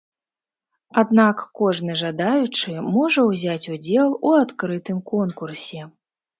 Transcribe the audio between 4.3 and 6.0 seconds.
у адкрытым конкурсе.